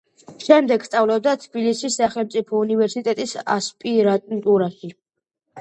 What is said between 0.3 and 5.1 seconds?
შემდეგ სწავლობდა თბილისის სახელმწიფო უნივერსიტეტის ასპირანტურაში.